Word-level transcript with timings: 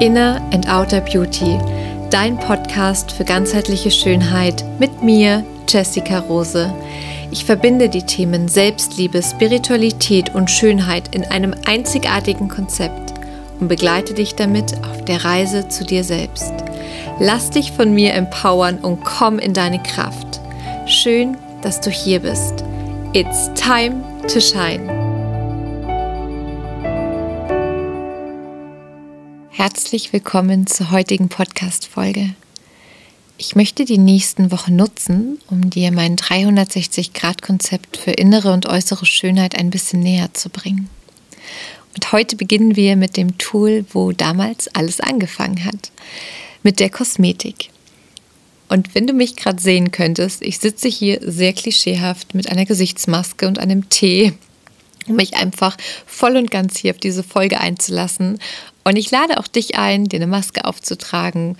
Inner 0.00 0.40
and 0.52 0.68
Outer 0.68 1.00
Beauty, 1.00 1.58
dein 2.10 2.38
Podcast 2.38 3.10
für 3.10 3.24
ganzheitliche 3.24 3.90
Schönheit 3.90 4.64
mit 4.78 5.02
mir, 5.02 5.44
Jessica 5.68 6.20
Rose. 6.20 6.72
Ich 7.32 7.44
verbinde 7.44 7.88
die 7.88 8.04
Themen 8.04 8.46
Selbstliebe, 8.46 9.20
Spiritualität 9.22 10.34
und 10.36 10.52
Schönheit 10.52 11.14
in 11.16 11.24
einem 11.24 11.52
einzigartigen 11.66 12.48
Konzept 12.48 13.14
und 13.58 13.66
begleite 13.66 14.14
dich 14.14 14.36
damit 14.36 14.74
auf 14.88 15.04
der 15.04 15.24
Reise 15.24 15.68
zu 15.68 15.84
dir 15.84 16.04
selbst. 16.04 16.52
Lass 17.18 17.50
dich 17.50 17.72
von 17.72 17.92
mir 17.92 18.14
empowern 18.14 18.78
und 18.78 19.04
komm 19.04 19.40
in 19.40 19.52
deine 19.52 19.82
Kraft. 19.82 20.40
Schön, 20.86 21.36
dass 21.62 21.80
du 21.80 21.90
hier 21.90 22.20
bist. 22.20 22.62
It's 23.14 23.50
time 23.54 24.04
to 24.32 24.38
shine. 24.38 25.07
Herzlich 29.58 30.12
willkommen 30.12 30.68
zur 30.68 30.92
heutigen 30.92 31.28
Podcast-Folge. 31.28 32.32
Ich 33.38 33.56
möchte 33.56 33.84
die 33.84 33.98
nächsten 33.98 34.52
Wochen 34.52 34.76
nutzen, 34.76 35.40
um 35.50 35.68
dir 35.68 35.90
mein 35.90 36.14
360-Grad-Konzept 36.14 37.96
für 37.96 38.12
innere 38.12 38.52
und 38.52 38.66
äußere 38.66 39.04
Schönheit 39.04 39.58
ein 39.58 39.70
bisschen 39.70 39.98
näher 39.98 40.32
zu 40.32 40.48
bringen. 40.48 40.88
Und 41.96 42.12
heute 42.12 42.36
beginnen 42.36 42.76
wir 42.76 42.94
mit 42.94 43.16
dem 43.16 43.36
Tool, 43.36 43.84
wo 43.90 44.12
damals 44.12 44.68
alles 44.76 45.00
angefangen 45.00 45.64
hat, 45.64 45.90
mit 46.62 46.78
der 46.78 46.88
Kosmetik. 46.88 47.70
Und 48.68 48.94
wenn 48.94 49.08
du 49.08 49.12
mich 49.12 49.34
gerade 49.34 49.60
sehen 49.60 49.90
könntest, 49.90 50.40
ich 50.40 50.60
sitze 50.60 50.86
hier 50.86 51.18
sehr 51.20 51.52
klischeehaft 51.52 52.32
mit 52.32 52.48
einer 52.48 52.64
Gesichtsmaske 52.64 53.48
und 53.48 53.58
einem 53.58 53.88
Tee, 53.88 54.34
mich 55.06 55.36
einfach 55.36 55.76
voll 56.06 56.36
und 56.36 56.50
ganz 56.50 56.78
hier 56.78 56.92
auf 56.92 56.98
diese 56.98 57.22
Folge 57.22 57.60
einzulassen. 57.60 58.38
Und 58.84 58.96
ich 58.96 59.10
lade 59.10 59.38
auch 59.38 59.46
dich 59.46 59.76
ein, 59.78 60.04
dir 60.04 60.16
eine 60.16 60.26
Maske 60.26 60.64
aufzutragen 60.64 61.56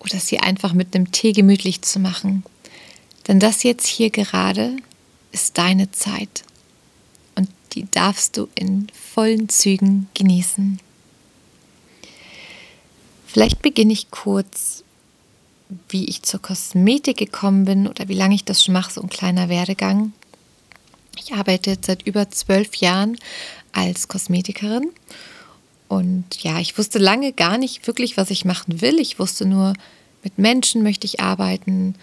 oder 0.00 0.18
sie 0.18 0.38
einfach 0.38 0.72
mit 0.72 0.94
einem 0.94 1.12
Tee 1.12 1.32
gemütlich 1.32 1.82
zu 1.82 1.98
machen. 1.98 2.44
Denn 3.28 3.38
das 3.38 3.62
jetzt 3.62 3.86
hier 3.86 4.10
gerade 4.10 4.76
ist 5.30 5.58
deine 5.58 5.90
Zeit. 5.92 6.44
Und 7.34 7.48
die 7.72 7.86
darfst 7.90 8.36
du 8.36 8.48
in 8.54 8.88
vollen 8.92 9.48
Zügen 9.48 10.08
genießen. 10.14 10.80
Vielleicht 13.26 13.62
beginne 13.62 13.94
ich 13.94 14.10
kurz, 14.10 14.84
wie 15.88 16.04
ich 16.04 16.22
zur 16.22 16.42
Kosmetik 16.42 17.16
gekommen 17.16 17.64
bin 17.64 17.88
oder 17.88 18.08
wie 18.08 18.14
lange 18.14 18.34
ich 18.34 18.44
das 18.44 18.62
schon 18.62 18.74
mache, 18.74 18.92
so 18.92 19.00
ein 19.00 19.08
kleiner 19.08 19.48
Werdegang. 19.48 20.12
Ich 21.24 21.34
arbeite 21.34 21.76
seit 21.80 22.06
über 22.06 22.30
zwölf 22.30 22.76
Jahren 22.76 23.16
als 23.72 24.08
Kosmetikerin 24.08 24.90
und 25.88 26.42
ja, 26.42 26.58
ich 26.58 26.78
wusste 26.78 26.98
lange 26.98 27.32
gar 27.32 27.58
nicht 27.58 27.86
wirklich, 27.86 28.16
was 28.16 28.30
ich 28.30 28.44
machen 28.44 28.80
will. 28.80 28.98
Ich 28.98 29.18
wusste 29.18 29.44
nur, 29.44 29.74
mit 30.22 30.38
Menschen 30.38 30.82
möchte 30.82 31.06
ich 31.06 31.20
arbeiten 31.20 31.94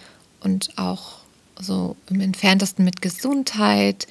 und 0.42 0.78
auch 0.78 1.18
so 1.60 1.96
im 2.10 2.22
entferntesten 2.22 2.86
mit 2.86 3.02
Gesundheit 3.02 4.08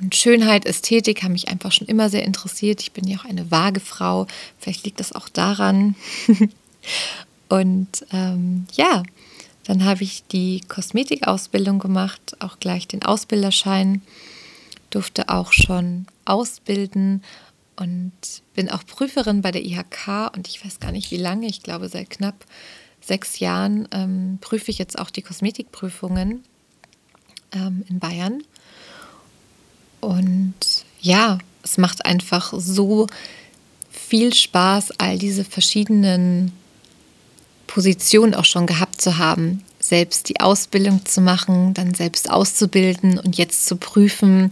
und 0.00 0.14
Schönheit, 0.14 0.64
Ästhetik 0.64 1.22
haben 1.22 1.32
mich 1.32 1.48
einfach 1.48 1.72
schon 1.72 1.86
immer 1.86 2.08
sehr 2.08 2.24
interessiert. 2.24 2.80
Ich 2.80 2.92
bin 2.92 3.06
ja 3.06 3.18
auch 3.18 3.24
eine 3.24 3.50
vage 3.50 3.80
Frau. 3.80 4.26
Vielleicht 4.58 4.84
liegt 4.84 5.00
das 5.00 5.12
auch 5.12 5.28
daran. 5.28 5.94
und 7.48 8.06
ähm, 8.12 8.66
ja, 8.72 9.02
dann 9.70 9.84
habe 9.84 10.02
ich 10.02 10.24
die 10.26 10.62
Kosmetikausbildung 10.66 11.78
gemacht, 11.78 12.36
auch 12.40 12.58
gleich 12.58 12.88
den 12.88 13.04
Ausbilderschein, 13.04 14.02
durfte 14.90 15.28
auch 15.28 15.52
schon 15.52 16.06
ausbilden 16.24 17.22
und 17.76 18.10
bin 18.56 18.68
auch 18.68 18.84
Prüferin 18.84 19.42
bei 19.42 19.52
der 19.52 19.64
IHK 19.64 20.34
und 20.34 20.48
ich 20.48 20.64
weiß 20.64 20.80
gar 20.80 20.90
nicht 20.90 21.12
wie 21.12 21.18
lange, 21.18 21.46
ich 21.46 21.62
glaube 21.62 21.88
seit 21.88 22.10
knapp 22.10 22.44
sechs 23.00 23.38
Jahren 23.38 23.86
ähm, 23.92 24.38
prüfe 24.40 24.72
ich 24.72 24.78
jetzt 24.78 24.98
auch 24.98 25.08
die 25.08 25.22
Kosmetikprüfungen 25.22 26.42
ähm, 27.52 27.84
in 27.88 28.00
Bayern. 28.00 28.42
Und 30.00 30.56
ja, 31.00 31.38
es 31.62 31.78
macht 31.78 32.04
einfach 32.04 32.52
so 32.56 33.06
viel 33.88 34.34
Spaß, 34.34 34.98
all 34.98 35.16
diese 35.16 35.44
verschiedenen 35.44 36.50
Positionen 37.68 38.34
auch 38.34 38.44
schon 38.44 38.66
gehabt 38.66 39.00
zu 39.00 39.18
haben. 39.18 39.62
Selbst 39.90 40.28
die 40.28 40.38
Ausbildung 40.38 41.04
zu 41.04 41.20
machen, 41.20 41.74
dann 41.74 41.94
selbst 41.94 42.30
auszubilden 42.30 43.18
und 43.18 43.36
jetzt 43.36 43.66
zu 43.66 43.74
prüfen 43.74 44.50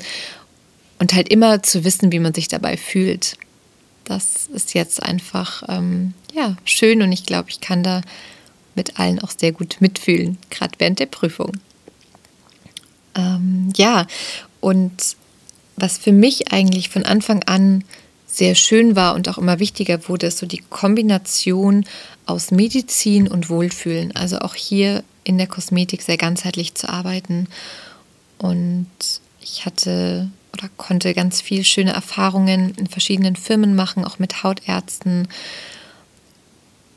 und 0.99 1.15
halt 1.15 1.29
immer 1.29 1.63
zu 1.63 1.85
wissen, 1.85 2.11
wie 2.11 2.19
man 2.19 2.35
sich 2.35 2.49
dabei 2.49 2.77
fühlt. 2.77 3.37
Das 4.03 4.49
ist 4.53 4.75
jetzt 4.75 5.01
einfach 5.01 5.63
ähm, 5.69 6.13
ja, 6.35 6.57
schön 6.65 7.03
und 7.03 7.13
ich 7.13 7.25
glaube, 7.25 7.51
ich 7.51 7.61
kann 7.61 7.85
da 7.85 8.01
mit 8.75 8.99
allen 8.99 9.21
auch 9.21 9.31
sehr 9.31 9.53
gut 9.53 9.77
mitfühlen, 9.79 10.39
gerade 10.51 10.73
während 10.79 10.99
der 10.99 11.07
Prüfung. 11.07 11.53
Ähm, 13.15 13.73
ja, 13.77 14.09
und 14.59 15.17
was 15.77 15.99
für 15.99 16.11
mich 16.11 16.53
eigentlich 16.53 16.89
von 16.89 17.05
Anfang 17.05 17.45
an 17.45 17.85
sehr 18.39 18.55
schön 18.55 18.97
war 18.97 19.15
und 19.15 19.29
auch 19.29 19.37
immer 19.37 19.59
wichtiger 19.59 20.09
wurde, 20.09 20.29
ist 20.29 20.39
so 20.39 20.47
die 20.47 20.63
Kombination 20.71 21.85
aus 22.25 22.51
Medizin 22.51 23.29
und 23.29 23.51
Wohlfühlen. 23.51 24.15
Also 24.15 24.39
auch 24.39 24.55
hier 24.55 25.03
in 25.25 25.39
der 25.39 25.49
Kosmetik 25.49 26.03
sehr 26.03 26.17
ganzheitlich 26.17 26.75
zu 26.75 26.89
arbeiten. 26.89 27.49
Und 28.39 28.87
ich 29.41 29.67
hatte 29.67 30.31
oder 30.53 30.69
konnte 30.77 31.15
ganz 31.15 31.41
viel 31.41 31.65
schöne 31.65 31.93
Erfahrungen 31.93 32.75
in 32.77 32.87
verschiedenen 32.87 33.37
Firmen 33.37 33.75
machen, 33.75 34.05
auch 34.05 34.19
mit 34.19 34.43
Hautärzten 34.43 35.29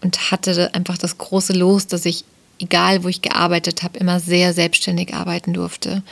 und 0.01 0.31
hatte 0.31 0.73
einfach 0.73 0.97
das 0.97 1.17
große 1.17 1.53
Los, 1.53 1.87
dass 1.87 2.05
ich, 2.05 2.23
egal 2.59 3.03
wo 3.03 3.07
ich 3.07 3.21
gearbeitet 3.21 3.83
habe, 3.83 3.99
immer 3.99 4.19
sehr 4.19 4.53
selbstständig 4.53 5.13
arbeiten 5.13 5.53
durfte 5.53 6.03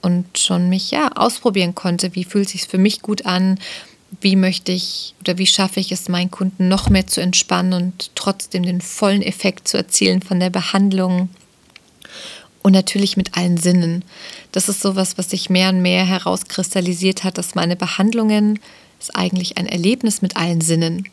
und 0.00 0.38
schon 0.38 0.68
mich 0.68 0.90
ja 0.90 1.12
ausprobieren 1.14 1.74
konnte, 1.74 2.14
wie 2.14 2.24
fühlt 2.24 2.48
sich 2.48 2.66
für 2.66 2.78
mich 2.78 3.02
gut 3.02 3.26
an, 3.26 3.58
wie 4.20 4.36
möchte 4.36 4.72
ich 4.72 5.14
oder 5.20 5.38
wie 5.38 5.46
schaffe 5.46 5.80
ich 5.80 5.90
es, 5.92 6.08
meinen 6.08 6.30
Kunden 6.30 6.68
noch 6.68 6.90
mehr 6.90 7.06
zu 7.06 7.20
entspannen 7.20 7.72
und 7.72 8.10
trotzdem 8.14 8.62
den 8.62 8.80
vollen 8.80 9.22
Effekt 9.22 9.68
zu 9.68 9.76
erzielen 9.76 10.22
von 10.22 10.38
der 10.38 10.50
Behandlung 10.50 11.28
und 12.62 12.72
natürlich 12.72 13.16
mit 13.16 13.36
allen 13.36 13.56
Sinnen. 13.56 14.04
Das 14.52 14.68
ist 14.68 14.80
sowas, 14.80 15.18
was 15.18 15.30
sich 15.30 15.50
mehr 15.50 15.70
und 15.70 15.82
mehr 15.82 16.04
herauskristallisiert 16.04 17.24
hat, 17.24 17.38
dass 17.38 17.54
meine 17.54 17.76
Behandlungen 17.76 18.60
ist 19.00 19.14
eigentlich 19.16 19.58
ein 19.58 19.66
Erlebnis 19.66 20.22
mit 20.22 20.36
allen 20.36 20.60
Sinnen. 20.60 21.08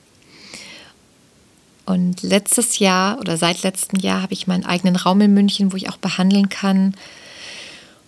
Und 1.85 2.21
letztes 2.21 2.77
Jahr 2.77 3.19
oder 3.19 3.35
seit 3.35 3.63
letztem 3.63 3.99
Jahr 3.99 4.21
habe 4.21 4.33
ich 4.33 4.45
meinen 4.45 4.65
eigenen 4.65 4.95
Raum 4.95 5.21
in 5.21 5.33
München, 5.33 5.71
wo 5.71 5.75
ich 5.75 5.89
auch 5.89 5.97
behandeln 5.97 6.49
kann. 6.49 6.93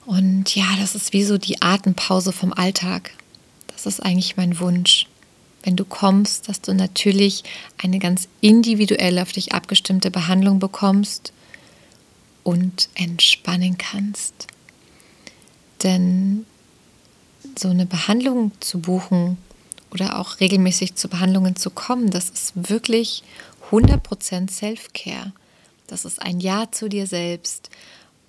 Und 0.05 0.55
ja, 0.55 0.65
das 0.79 0.93
ist 0.93 1.13
wie 1.13 1.23
so 1.23 1.39
die 1.39 1.63
Atempause 1.63 2.31
vom 2.31 2.53
Alltag. 2.53 3.11
Das 3.83 3.95
ist 3.95 3.99
eigentlich 3.99 4.37
mein 4.37 4.59
Wunsch. 4.59 5.07
Wenn 5.63 5.75
du 5.75 5.85
kommst, 5.85 6.49
dass 6.49 6.61
du 6.61 6.73
natürlich 6.73 7.43
eine 7.81 7.97
ganz 7.97 8.27
individuell 8.39 9.17
auf 9.19 9.31
dich 9.31 9.53
abgestimmte 9.53 10.11
Behandlung 10.11 10.59
bekommst 10.59 11.33
und 12.43 12.89
entspannen 12.93 13.77
kannst. 13.77 14.47
Denn 15.83 16.45
so 17.57 17.69
eine 17.69 17.87
Behandlung 17.87 18.51
zu 18.59 18.79
buchen 18.79 19.37
oder 19.91 20.19
auch 20.19 20.39
regelmäßig 20.39 20.95
zu 20.95 21.07
Behandlungen 21.09 21.55
zu 21.55 21.71
kommen, 21.71 22.11
das 22.11 22.29
ist 22.29 22.69
wirklich 22.69 23.23
100% 23.71 24.49
Self-Care. 24.49 25.31
Das 25.87 26.05
ist 26.05 26.21
ein 26.21 26.39
Ja 26.39 26.71
zu 26.71 26.87
dir 26.87 27.07
selbst. 27.07 27.69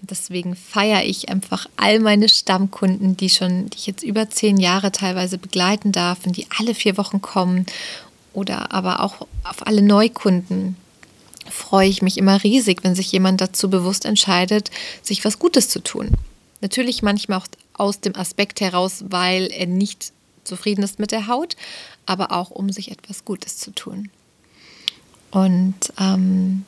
Deswegen 0.02 0.56
feiere 0.56 1.04
ich 1.04 1.28
einfach 1.28 1.66
all 1.76 2.00
meine 2.00 2.28
Stammkunden, 2.28 3.16
die 3.16 3.30
schon, 3.30 3.70
die 3.70 3.78
ich 3.78 3.86
jetzt 3.86 4.02
über 4.02 4.28
zehn 4.28 4.58
Jahre 4.58 4.92
teilweise 4.92 5.38
begleiten 5.38 5.92
darf 5.92 6.26
und 6.26 6.36
die 6.36 6.46
alle 6.58 6.74
vier 6.74 6.96
Wochen 6.98 7.22
kommen 7.22 7.66
oder 8.32 8.72
aber 8.72 9.00
auch 9.00 9.26
auf 9.44 9.66
alle 9.66 9.82
Neukunden, 9.82 10.76
freue 11.48 11.88
ich 11.88 12.02
mich 12.02 12.18
immer 12.18 12.42
riesig, 12.42 12.82
wenn 12.82 12.94
sich 12.94 13.12
jemand 13.12 13.40
dazu 13.40 13.70
bewusst 13.70 14.04
entscheidet, 14.04 14.70
sich 15.02 15.24
was 15.24 15.38
Gutes 15.38 15.68
zu 15.68 15.80
tun. 15.80 16.10
Natürlich 16.60 17.02
manchmal 17.02 17.38
auch 17.38 17.46
aus 17.74 18.00
dem 18.00 18.16
Aspekt 18.16 18.60
heraus, 18.60 19.04
weil 19.08 19.50
er 19.52 19.66
nicht 19.66 20.12
zufrieden 20.44 20.82
ist 20.82 20.98
mit 20.98 21.12
der 21.12 21.26
Haut, 21.26 21.56
aber 22.06 22.32
auch 22.32 22.50
um 22.50 22.70
sich 22.70 22.90
etwas 22.90 23.24
Gutes 23.24 23.58
zu 23.58 23.72
tun. 23.72 24.10
Und 25.30 25.92
ähm, 25.98 26.64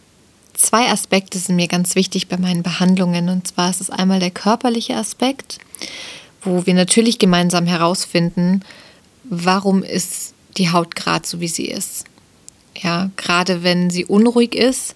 zwei 0.64 0.90
Aspekte 0.90 1.38
sind 1.38 1.56
mir 1.56 1.68
ganz 1.68 1.94
wichtig 1.94 2.28
bei 2.28 2.36
meinen 2.36 2.62
Behandlungen. 2.62 3.28
Und 3.28 3.46
zwar 3.48 3.70
ist 3.70 3.80
es 3.80 3.90
einmal 3.90 4.20
der 4.20 4.30
körperliche 4.30 4.96
Aspekt, 4.96 5.58
wo 6.42 6.66
wir 6.66 6.74
natürlich 6.74 7.18
gemeinsam 7.18 7.66
herausfinden, 7.66 8.62
warum 9.24 9.82
ist 9.82 10.34
die 10.56 10.70
Haut 10.70 10.94
gerade 10.94 11.26
so, 11.26 11.40
wie 11.40 11.48
sie 11.48 11.66
ist. 11.66 12.04
Ja, 12.76 13.10
gerade 13.16 13.62
wenn 13.62 13.90
sie 13.90 14.04
unruhig 14.04 14.54
ist, 14.54 14.94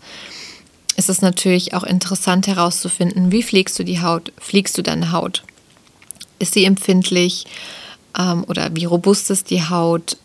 ist 0.96 1.08
es 1.08 1.22
natürlich 1.22 1.74
auch 1.74 1.84
interessant 1.84 2.48
herauszufinden, 2.48 3.30
wie 3.30 3.44
pflegst 3.44 3.78
du 3.78 3.84
die 3.84 4.00
Haut? 4.00 4.32
Pflegst 4.40 4.76
du 4.76 4.82
deine 4.82 5.12
Haut? 5.12 5.44
Ist 6.40 6.54
sie 6.54 6.64
empfindlich 6.64 7.46
ähm, 8.18 8.44
oder 8.48 8.70
wie 8.74 8.84
robust 8.84 9.30
ist 9.30 9.50
die 9.50 9.62
Haut? 9.62 10.16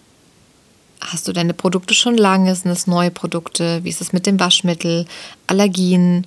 Hast 1.06 1.28
du 1.28 1.34
deine 1.34 1.54
Produkte 1.54 1.94
schon 1.94 2.18
lange? 2.18 2.56
Sind 2.56 2.72
es 2.72 2.88
neue 2.88 3.12
Produkte? 3.12 3.84
Wie 3.84 3.90
ist 3.90 4.02
es 4.02 4.14
mit 4.14 4.26
dem 4.26 4.40
Waschmittel? 4.40 5.06
Allergien, 5.48 6.26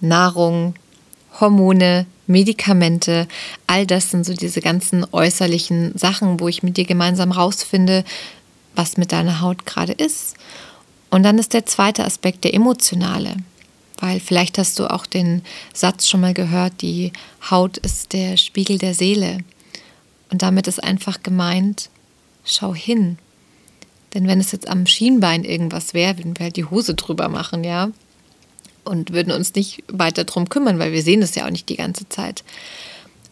Nahrung, 0.00 0.74
Hormone, 1.40 2.06
Medikamente, 2.26 3.26
all 3.66 3.86
das 3.86 4.10
sind 4.10 4.24
so 4.24 4.34
diese 4.34 4.60
ganzen 4.60 5.06
äußerlichen 5.12 5.96
Sachen, 5.96 6.40
wo 6.40 6.48
ich 6.48 6.62
mit 6.62 6.76
dir 6.76 6.84
gemeinsam 6.84 7.32
rausfinde, 7.32 8.04
was 8.74 8.96
mit 8.96 9.12
deiner 9.12 9.40
Haut 9.40 9.66
gerade 9.66 9.92
ist. 9.92 10.34
Und 11.10 11.24
dann 11.24 11.38
ist 11.38 11.52
der 11.52 11.66
zweite 11.66 12.04
Aspekt 12.04 12.44
der 12.44 12.54
emotionale, 12.54 13.36
weil 13.98 14.20
vielleicht 14.20 14.58
hast 14.58 14.78
du 14.78 14.86
auch 14.86 15.04
den 15.04 15.42
Satz 15.74 16.08
schon 16.08 16.20
mal 16.20 16.34
gehört, 16.34 16.80
die 16.80 17.12
Haut 17.50 17.76
ist 17.78 18.12
der 18.12 18.36
Spiegel 18.36 18.78
der 18.78 18.94
Seele. 18.94 19.38
Und 20.30 20.42
damit 20.42 20.66
ist 20.68 20.82
einfach 20.82 21.22
gemeint, 21.22 21.90
schau 22.44 22.74
hin. 22.74 23.18
Denn 24.14 24.26
wenn 24.26 24.40
es 24.40 24.52
jetzt 24.52 24.68
am 24.68 24.86
Schienbein 24.86 25.44
irgendwas 25.44 25.94
wäre, 25.94 26.18
würden 26.18 26.38
wir 26.38 26.44
halt 26.44 26.56
die 26.56 26.66
Hose 26.66 26.94
drüber 26.94 27.28
machen, 27.28 27.64
ja, 27.64 27.90
und 28.84 29.12
würden 29.12 29.32
uns 29.32 29.54
nicht 29.54 29.84
weiter 29.88 30.24
drum 30.24 30.48
kümmern, 30.48 30.78
weil 30.78 30.92
wir 30.92 31.02
sehen 31.02 31.22
es 31.22 31.34
ja 31.34 31.46
auch 31.46 31.50
nicht 31.50 31.68
die 31.68 31.76
ganze 31.76 32.08
Zeit. 32.08 32.44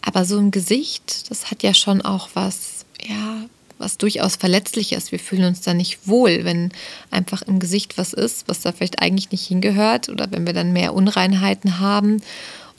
Aber 0.03 0.25
so 0.25 0.39
im 0.39 0.51
Gesicht, 0.51 1.31
das 1.31 1.51
hat 1.51 1.63
ja 1.63 1.75
schon 1.75 2.03
auch 2.03 2.31
was, 2.35 2.87
ja, 3.07 3.45
was 3.79 3.99
durchaus 3.99 4.37
verletzlich 4.37 4.93
ist. 4.93 5.13
Wir 5.13 5.19
fühlen 5.19 5.45
uns 5.45 5.63
da 5.63 5.75
nicht 5.75 6.07
wohl, 6.07 6.45
wenn 6.45 6.71
einfach 7.11 7.43
im 7.43 7.59
Gesicht 7.59 7.99
was 7.99 8.13
ist, 8.13 8.47
was 8.47 8.61
da 8.61 8.73
vielleicht 8.73 9.03
eigentlich 9.03 9.31
nicht 9.33 9.47
hingehört 9.47 10.09
oder 10.09 10.31
wenn 10.31 10.47
wir 10.47 10.53
dann 10.53 10.73
mehr 10.73 10.95
Unreinheiten 10.95 11.81
haben 11.81 12.23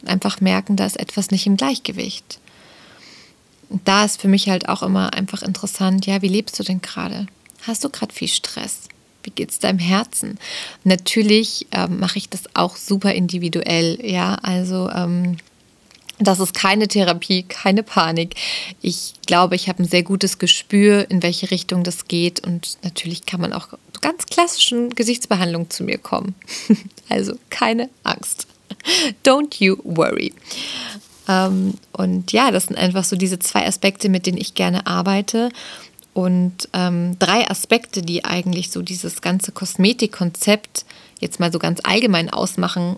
und 0.01 0.07
einfach 0.07 0.41
merken, 0.41 0.75
da 0.75 0.85
ist 0.85 0.99
etwas 0.99 1.31
nicht 1.31 1.45
im 1.45 1.57
Gleichgewicht. 1.57 2.39
Und 3.69 3.87
da 3.87 4.05
ist 4.05 4.21
für 4.21 4.27
mich 4.27 4.49
halt 4.49 4.69
auch 4.69 4.83
immer 4.83 5.13
einfach 5.13 5.41
interessant, 5.41 6.05
ja, 6.05 6.21
wie 6.21 6.27
lebst 6.27 6.59
du 6.59 6.63
denn 6.63 6.81
gerade? 6.81 7.27
Hast 7.61 7.83
du 7.83 7.89
gerade 7.89 8.13
viel 8.13 8.27
Stress? 8.27 8.81
Wie 9.23 9.29
geht 9.29 9.51
es 9.51 9.59
deinem 9.59 9.79
Herzen? 9.79 10.39
Natürlich 10.83 11.67
ähm, 11.71 11.99
mache 11.99 12.17
ich 12.17 12.29
das 12.29 12.43
auch 12.55 12.75
super 12.75 13.13
individuell, 13.13 13.99
ja, 14.03 14.35
also 14.35 14.89
ähm, 14.89 15.37
das 16.21 16.39
ist 16.39 16.53
keine 16.53 16.87
Therapie, 16.87 17.43
keine 17.43 17.83
Panik. 17.83 18.35
Ich 18.81 19.13
glaube, 19.25 19.55
ich 19.55 19.67
habe 19.67 19.83
ein 19.83 19.87
sehr 19.87 20.03
gutes 20.03 20.37
Gespür, 20.37 21.09
in 21.09 21.23
welche 21.23 21.49
Richtung 21.49 21.83
das 21.83 22.07
geht. 22.07 22.45
Und 22.45 22.77
natürlich 22.83 23.25
kann 23.25 23.41
man 23.41 23.53
auch 23.53 23.69
ganz 24.01 24.27
klassischen 24.27 24.91
Gesichtsbehandlungen 24.91 25.69
zu 25.69 25.83
mir 25.83 25.97
kommen. 25.97 26.35
Also 27.09 27.33
keine 27.49 27.89
Angst. 28.03 28.47
Don't 29.25 29.61
you 29.61 29.75
worry. 29.83 30.33
Ähm, 31.27 31.73
und 31.91 32.31
ja, 32.31 32.51
das 32.51 32.67
sind 32.67 32.77
einfach 32.77 33.03
so 33.03 33.17
diese 33.17 33.37
zwei 33.37 33.67
Aspekte, 33.67 34.07
mit 34.07 34.25
denen 34.25 34.37
ich 34.37 34.53
gerne 34.53 34.87
arbeite. 34.87 35.49
Und 36.13 36.67
ähm, 36.73 37.17
drei 37.19 37.49
Aspekte, 37.49 38.01
die 38.01 38.25
eigentlich 38.25 38.69
so 38.69 38.81
dieses 38.81 39.21
ganze 39.21 39.51
Kosmetikkonzept 39.51 40.85
jetzt 41.19 41.39
mal 41.39 41.51
so 41.51 41.59
ganz 41.59 41.79
allgemein 41.83 42.29
ausmachen 42.29 42.97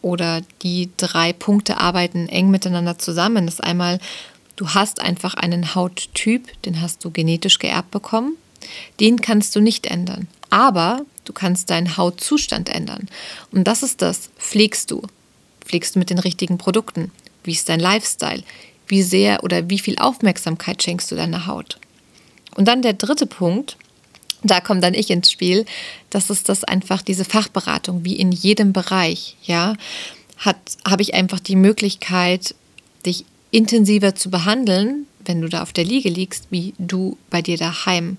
oder 0.00 0.40
die 0.62 0.90
drei 0.96 1.32
Punkte 1.32 1.78
arbeiten 1.78 2.28
eng 2.28 2.50
miteinander 2.50 2.98
zusammen. 2.98 3.48
Ist 3.48 3.62
einmal, 3.62 3.98
du 4.54 4.70
hast 4.70 5.00
einfach 5.00 5.34
einen 5.34 5.74
Hauttyp, 5.74 6.62
den 6.62 6.80
hast 6.80 7.04
du 7.04 7.10
genetisch 7.10 7.58
geerbt 7.58 7.90
bekommen. 7.90 8.36
Den 9.00 9.20
kannst 9.20 9.54
du 9.54 9.60
nicht 9.60 9.86
ändern. 9.86 10.28
Aber 10.48 11.04
du 11.24 11.32
kannst 11.32 11.70
deinen 11.70 11.96
Hautzustand 11.96 12.68
ändern. 12.68 13.08
Und 13.52 13.64
das 13.64 13.82
ist 13.82 14.00
das. 14.00 14.30
Pflegst 14.38 14.90
du? 14.90 15.02
Pflegst 15.60 15.94
du 15.94 15.98
mit 15.98 16.10
den 16.10 16.20
richtigen 16.20 16.56
Produkten? 16.56 17.10
Wie 17.44 17.52
ist 17.52 17.68
dein 17.68 17.80
Lifestyle? 17.80 18.44
Wie 18.86 19.02
sehr 19.02 19.42
oder 19.42 19.68
wie 19.68 19.80
viel 19.80 19.98
Aufmerksamkeit 19.98 20.82
schenkst 20.82 21.10
du 21.10 21.16
deiner 21.16 21.46
Haut? 21.46 21.78
Und 22.56 22.66
dann 22.66 22.82
der 22.82 22.94
dritte 22.94 23.26
Punkt, 23.26 23.76
da 24.42 24.60
komme 24.60 24.80
dann 24.80 24.94
ich 24.94 25.10
ins 25.10 25.30
Spiel, 25.30 25.64
das 26.10 26.30
ist 26.30 26.48
das 26.48 26.64
einfach 26.64 27.02
diese 27.02 27.24
Fachberatung, 27.24 28.04
wie 28.04 28.16
in 28.16 28.32
jedem 28.32 28.72
Bereich, 28.72 29.36
ja, 29.42 29.74
hat, 30.38 30.56
habe 30.86 31.02
ich 31.02 31.14
einfach 31.14 31.40
die 31.40 31.56
Möglichkeit, 31.56 32.54
dich 33.04 33.24
intensiver 33.50 34.14
zu 34.14 34.30
behandeln, 34.30 35.06
wenn 35.24 35.40
du 35.40 35.48
da 35.48 35.62
auf 35.62 35.72
der 35.72 35.84
Liege 35.84 36.08
liegst, 36.08 36.46
wie 36.50 36.74
du 36.78 37.16
bei 37.30 37.42
dir 37.42 37.56
daheim. 37.56 38.16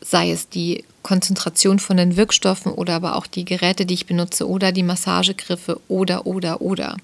Sei 0.00 0.30
es 0.30 0.48
die 0.48 0.84
Konzentration 1.02 1.78
von 1.78 1.96
den 1.96 2.16
Wirkstoffen 2.16 2.72
oder 2.72 2.94
aber 2.94 3.16
auch 3.16 3.26
die 3.26 3.44
Geräte, 3.44 3.86
die 3.86 3.94
ich 3.94 4.06
benutze 4.06 4.48
oder 4.48 4.72
die 4.72 4.82
Massagegriffe 4.82 5.80
oder, 5.88 6.26
oder, 6.26 6.60
oder. 6.60 6.96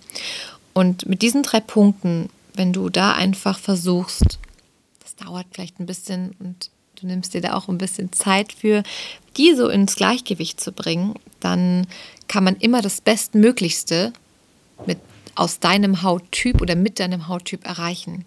Und 0.73 1.07
mit 1.07 1.23
diesen 1.23 1.43
drei 1.43 1.61
Punkten, 1.61 2.29
wenn 2.55 2.73
du 2.73 2.89
da 2.89 3.13
einfach 3.13 3.59
versuchst, 3.59 4.39
dauert 5.17 5.47
vielleicht 5.53 5.81
ein 5.81 5.87
bisschen 5.87 6.35
und 6.39 6.71
du 7.01 7.07
nimmst 7.07 7.35
dir 7.35 7.41
da 7.41 7.55
auch 7.55 7.69
ein 7.69 7.79
bisschen 7.79 8.13
Zeit 8.13 8.53
für, 8.53 8.83
die 9.37 9.55
so 9.55 9.69
ins 9.69 9.97
Gleichgewicht 9.97 10.61
zu 10.61 10.73
bringen, 10.73 11.15
dann 11.41 11.87
kann 12.29 12.45
man 12.45 12.57
immer 12.57 12.83
das 12.83 13.01
Bestmöglichste 13.01 14.13
mit, 14.87 14.99
aus 15.35 15.61
deinem 15.61 16.03
Hauttyp 16.03 16.61
oder 16.61 16.75
mit 16.75 16.99
deinem 16.99 17.29
Hauttyp 17.29 17.67
erreichen. 17.67 18.25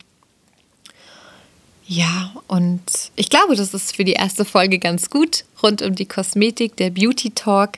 Ja, 1.88 2.32
und 2.48 2.84
ich 3.16 3.32
glaube, 3.32 3.56
das 3.56 3.74
ist 3.74 3.96
für 3.96 4.04
die 4.04 4.14
erste 4.14 4.46
Folge 4.46 4.78
ganz 4.78 5.10
gut 5.10 5.44
rund 5.64 5.82
um 5.82 5.96
die 5.96 6.06
Kosmetik, 6.06 6.78
der 6.78 6.92
Beauty 6.92 7.32
Talk. 7.32 7.72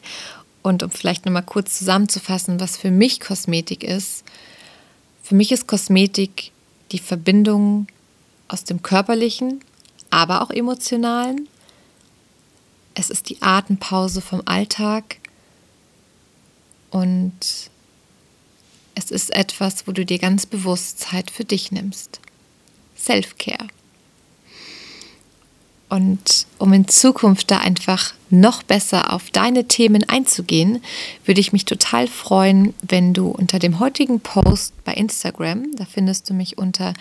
Und 0.64 0.84
um 0.84 0.92
vielleicht 0.92 1.26
nochmal 1.26 1.44
kurz 1.44 1.80
zusammenzufassen, 1.80 2.60
was 2.60 2.78
für 2.78 2.92
mich 2.92 3.20
Kosmetik 3.20 3.84
ist. 3.84 4.26
Für 5.24 5.34
mich 5.34 5.52
ist 5.52 5.66
Kosmetik 5.66 6.52
die 6.92 7.00
Verbindung 7.00 7.88
aus 8.52 8.66
dem 8.66 8.84
körperlichen, 8.84 9.64
aber 10.10 10.42
auch 10.42 10.50
emotionalen. 10.50 11.48
Es 12.94 13.10
ist 13.10 13.30
die 13.30 13.42
Atempause 13.42 14.22
vom 14.22 14.42
Alltag 14.46 15.18
und 16.90 17.32
es 18.94 19.10
ist 19.10 19.34
etwas, 19.34 19.88
wo 19.88 19.94
du 19.94 20.06
dir 20.06 20.20
ganz 20.20 20.46
bewusst 20.46 21.00
Zeit 21.00 21.32
für 21.32 21.46
dich 21.46 21.72
nimmst. 21.72 22.20
Self-Care. 22.98 23.68
Und 25.92 26.48
um 26.58 26.72
in 26.72 26.88
Zukunft 26.88 27.52
da 27.52 27.58
einfach 27.58 28.14
noch 28.30 28.64
besser 28.64 29.12
auf 29.12 29.30
deine 29.30 29.68
Themen 29.68 30.08
einzugehen, 30.08 30.82
würde 31.26 31.42
ich 31.42 31.52
mich 31.52 31.66
total 31.66 32.08
freuen, 32.08 32.74
wenn 32.82 33.14
du 33.14 33.28
unter 33.28 33.60
dem 33.60 33.78
heutigen 33.82 34.22
Post 34.22 34.74
bei 34.86 34.94
Instagram, 34.94 35.76
da 35.76 35.84
findest 35.84 36.30
du 36.30 36.34
mich 36.34 36.58
unter 36.58 36.94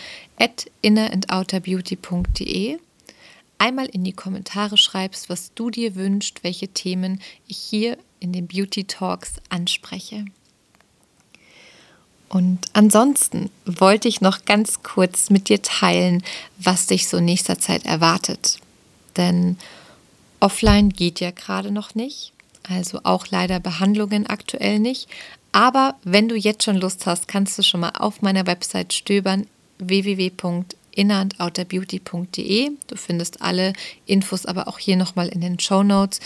innerandoutterbeauty.de, 0.83 2.79
einmal 3.59 3.87
in 3.87 4.03
die 4.03 4.13
Kommentare 4.13 4.77
schreibst, 4.77 5.29
was 5.29 5.55
du 5.55 5.71
dir 5.71 5.95
wünschst, 5.95 6.43
welche 6.43 6.67
Themen 6.67 7.21
ich 7.47 7.59
hier 7.59 7.97
in 8.19 8.33
den 8.33 8.49
Beauty 8.49 8.87
Talks 8.87 9.35
anspreche. 9.51 10.25
Und 12.29 12.59
ansonsten 12.73 13.51
wollte 13.67 14.09
ich 14.09 14.21
noch 14.21 14.45
ganz 14.47 14.83
kurz 14.83 15.31
mit 15.31 15.49
dir 15.49 15.63
teilen, 15.63 16.25
was 16.59 16.89
dich 16.89 17.07
so 17.07 17.21
nächster 17.21 17.61
Zeit 17.61 17.87
erwartet 17.87 18.59
denn 19.17 19.57
offline 20.41 20.91
geht 20.91 21.21
ja 21.21 21.31
gerade 21.31 21.71
noch 21.71 21.95
nicht, 21.95 22.33
also 22.69 23.01
auch 23.05 23.29
leider 23.29 23.61
Behandlungen 23.61 24.27
aktuell 24.27 24.79
nicht. 24.79 25.09
Aber 25.53 25.97
wenn 26.05 26.29
du 26.29 26.37
jetzt 26.37 26.65
schon 26.65 26.77
Lust 26.77 27.07
hast, 27.07 27.27
kannst 27.29 27.59
du 27.59 27.63
schon 27.63 27.81
mal 27.81 27.93
auf 27.99 28.21
meiner 28.23 28.47
Website 28.47 28.93
stöbern 28.93 29.47
www.innerandouterbeauty.de. 29.79 32.71
Du 32.87 32.97
findest 32.97 33.43
alle 33.43 33.73
Infos 34.07 34.47
aber 34.47 34.69
auch 34.69 34.79
hier 34.79 34.97
nochmal 34.97 35.27
in 35.29 35.41
den 35.41 35.59
Show 35.59 35.83
Notes 35.83 36.21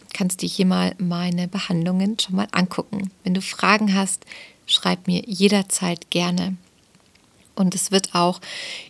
und 0.00 0.14
kannst 0.14 0.40
dir 0.42 0.48
hier 0.48 0.66
mal 0.66 0.94
meine 0.98 1.48
Behandlungen 1.48 2.18
schon 2.18 2.36
mal 2.36 2.48
angucken. 2.52 3.10
Wenn 3.22 3.34
du 3.34 3.42
Fragen 3.42 3.94
hast, 3.94 4.24
schreib 4.66 5.06
mir 5.06 5.22
jederzeit 5.26 6.10
gerne. 6.10 6.56
Und 7.54 7.74
es 7.74 7.90
wird 7.90 8.14
auch 8.14 8.40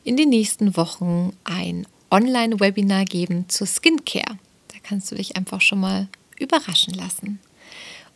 in 0.04 0.16
den 0.16 0.28
nächsten 0.28 0.76
Wochen 0.76 1.32
ein 1.42 1.84
Online-Webinar 2.10 3.04
geben 3.04 3.48
zur 3.48 3.66
Skincare. 3.66 4.38
Da 4.68 4.76
kannst 4.82 5.10
du 5.10 5.14
dich 5.14 5.36
einfach 5.36 5.60
schon 5.60 5.80
mal 5.80 6.08
überraschen 6.38 6.94
lassen. 6.94 7.38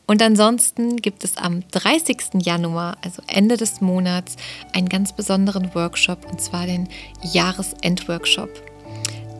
Und 0.07 0.21
ansonsten 0.21 0.97
gibt 0.97 1.25
es 1.25 1.37
am 1.39 1.63
30. 1.71 2.43
Januar, 2.43 2.99
also 3.03 3.23
Ende 3.27 3.57
des 3.57 3.81
Monats, 3.81 4.37
einen 4.73 4.89
ganz 4.89 5.15
besonderen 5.15 5.75
Workshop 5.75 6.31
und 6.31 6.41
zwar 6.41 6.67
den 6.67 6.89
Jahresendworkshop, 7.23 8.51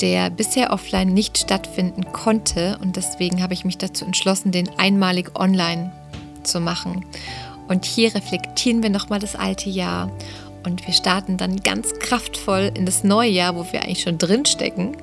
der 0.01 0.31
bisher 0.31 0.73
offline 0.73 1.13
nicht 1.13 1.37
stattfinden 1.37 2.13
konnte 2.13 2.79
und 2.81 2.97
deswegen 2.97 3.43
habe 3.43 3.53
ich 3.53 3.67
mich 3.67 3.77
dazu 3.77 4.07
entschlossen, 4.07 4.53
den 4.53 4.71
einmalig 4.79 5.39
online 5.39 5.93
zu 6.45 6.61
machen. 6.61 7.05
Und 7.69 7.85
hier 7.85 8.15
reflektieren 8.15 8.83
wir 8.83 8.91
nochmal 8.91 9.21
das 9.21 9.37
alte 9.37 9.71
Jahr 9.71 10.11
und 10.65 10.87
wir 10.87 10.95
starten 10.95 11.37
dann 11.37 11.59
ganz 11.59 11.93
kraftvoll 11.99 12.71
in 12.75 12.87
das 12.87 13.05
neue 13.05 13.31
Jahr, 13.31 13.57
wo 13.57 13.65
wir 13.73 13.83
eigentlich 13.83 14.03
schon 14.03 14.19
drin 14.19 14.45
stecken. 14.45 14.97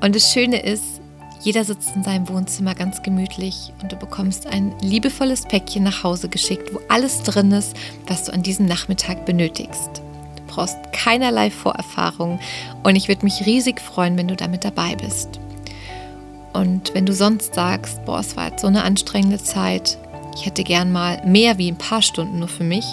Und 0.00 0.16
das 0.16 0.32
Schöne 0.32 0.62
ist, 0.62 1.00
jeder 1.42 1.64
sitzt 1.64 1.96
in 1.96 2.04
seinem 2.04 2.28
Wohnzimmer 2.28 2.74
ganz 2.74 3.02
gemütlich 3.02 3.72
und 3.82 3.90
du 3.90 3.96
bekommst 3.96 4.46
ein 4.46 4.74
liebevolles 4.80 5.42
Päckchen 5.42 5.82
nach 5.82 6.04
Hause 6.04 6.28
geschickt, 6.28 6.74
wo 6.74 6.80
alles 6.88 7.22
drin 7.22 7.50
ist, 7.52 7.74
was 8.06 8.24
du 8.24 8.32
an 8.32 8.42
diesem 8.42 8.66
Nachmittag 8.66 9.24
benötigst. 9.24 10.02
Du 10.36 10.42
brauchst 10.54 10.76
keinerlei 10.92 11.50
Vorerfahrung 11.50 12.40
und 12.82 12.96
ich 12.96 13.08
würde 13.08 13.24
mich 13.24 13.46
riesig 13.46 13.80
freuen, 13.80 14.18
wenn 14.18 14.28
du 14.28 14.36
damit 14.36 14.64
dabei 14.64 14.96
bist. 14.96 15.40
Und 16.52 16.92
wenn 16.94 17.06
du 17.06 17.14
sonst 17.14 17.54
sagst, 17.54 18.04
boah, 18.04 18.20
es 18.20 18.36
war 18.36 18.50
jetzt 18.50 18.60
so 18.60 18.66
eine 18.66 18.82
anstrengende 18.82 19.42
Zeit, 19.42 19.96
ich 20.34 20.44
hätte 20.44 20.64
gern 20.64 20.92
mal 20.92 21.24
mehr 21.24 21.58
wie 21.58 21.70
ein 21.70 21.78
paar 21.78 22.02
Stunden 22.02 22.38
nur 22.38 22.48
für 22.48 22.64
mich, 22.64 22.84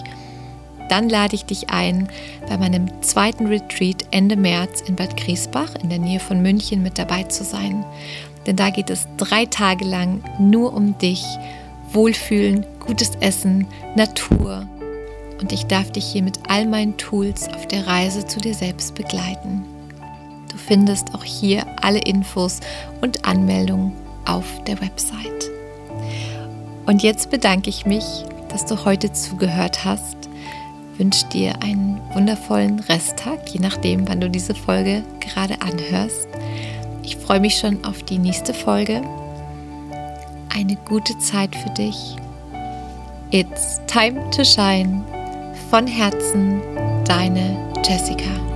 dann 0.89 1.09
lade 1.09 1.35
ich 1.35 1.45
dich 1.45 1.69
ein, 1.69 2.07
bei 2.47 2.57
meinem 2.57 3.01
zweiten 3.01 3.47
Retreat 3.47 4.05
Ende 4.11 4.35
März 4.35 4.81
in 4.81 4.95
Bad 4.95 5.17
Griesbach 5.17 5.75
in 5.81 5.89
der 5.89 5.99
Nähe 5.99 6.19
von 6.19 6.41
München 6.41 6.83
mit 6.83 6.97
dabei 6.97 7.23
zu 7.23 7.43
sein. 7.43 7.85
Denn 8.45 8.55
da 8.55 8.69
geht 8.69 8.89
es 8.89 9.07
drei 9.17 9.45
Tage 9.45 9.85
lang 9.85 10.23
nur 10.39 10.73
um 10.73 10.97
dich, 10.97 11.23
Wohlfühlen, 11.91 12.65
gutes 12.79 13.11
Essen, 13.19 13.67
Natur. 13.95 14.65
Und 15.39 15.51
ich 15.51 15.65
darf 15.67 15.91
dich 15.91 16.05
hier 16.05 16.23
mit 16.23 16.39
all 16.47 16.65
meinen 16.65 16.97
Tools 16.97 17.47
auf 17.49 17.67
der 17.67 17.87
Reise 17.87 18.25
zu 18.25 18.39
dir 18.39 18.53
selbst 18.53 18.95
begleiten. 18.95 19.63
Du 20.51 20.57
findest 20.57 21.13
auch 21.13 21.23
hier 21.23 21.65
alle 21.81 21.99
Infos 21.99 22.59
und 23.01 23.25
Anmeldungen 23.25 23.93
auf 24.25 24.45
der 24.65 24.81
Website. 24.81 25.51
Und 26.85 27.03
jetzt 27.03 27.29
bedanke 27.29 27.69
ich 27.69 27.85
mich, 27.85 28.05
dass 28.49 28.65
du 28.65 28.85
heute 28.85 29.11
zugehört 29.11 29.85
hast 29.85 30.16
wünsche 30.97 31.25
dir 31.27 31.61
einen 31.61 31.99
wundervollen 32.13 32.79
Resttag, 32.79 33.49
je 33.49 33.59
nachdem, 33.59 34.07
wann 34.07 34.21
du 34.21 34.29
diese 34.29 34.55
Folge 34.55 35.03
gerade 35.19 35.61
anhörst. 35.61 36.27
Ich 37.03 37.17
freue 37.17 37.39
mich 37.39 37.57
schon 37.57 37.83
auf 37.85 38.03
die 38.03 38.19
nächste 38.19 38.53
Folge. 38.53 39.01
Eine 40.53 40.75
gute 40.87 41.17
Zeit 41.19 41.55
für 41.55 41.69
dich. 41.71 42.15
It's 43.31 43.81
time 43.87 44.29
to 44.31 44.43
shine. 44.43 45.03
Von 45.69 45.85
Herzen, 45.85 46.61
deine 47.05 47.57
Jessica. 47.85 48.46